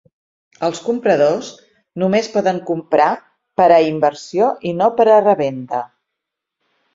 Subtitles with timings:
[0.67, 1.49] Els compradors
[2.03, 3.09] només poden comprar
[3.61, 5.85] per a inversió i no per a revenda.